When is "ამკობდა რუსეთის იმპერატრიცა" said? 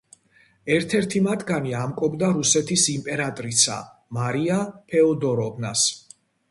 1.81-3.79